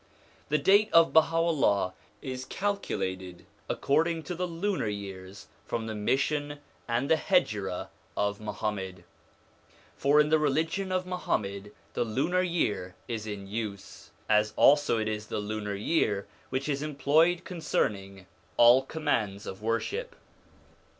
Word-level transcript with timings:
The 0.49 0.57
date 0.57 0.89
of 0.93 1.13
Baha'u'llah 1.13 1.93
is 2.23 2.45
calculated 2.45 3.45
according 3.69 4.23
to 4.23 4.33
lunar 4.33 4.87
years 4.87 5.45
from 5.67 5.85
the 5.85 5.93
mission 5.93 6.57
and 6.87 7.07
the 7.07 7.17
Hejira 7.17 7.89
of 8.17 8.41
Muhammad; 8.41 9.03
for 9.95 10.19
in 10.19 10.29
the 10.29 10.39
religion 10.39 10.91
of 10.91 11.05
Muhammad 11.05 11.71
the 11.93 12.03
lunar 12.03 12.41
year 12.41 12.95
is 13.07 13.27
in 13.27 13.45
use, 13.45 14.09
as 14.27 14.53
also 14.55 14.97
it 14.97 15.07
is 15.07 15.27
the 15.27 15.37
lunar 15.37 15.75
year 15.75 16.25
which 16.49 16.67
is 16.67 16.81
employed 16.81 17.43
concerning 17.45 18.25
all 18.57 18.81
commands 18.81 19.45
of 19.45 19.61
worship. 19.61 20.15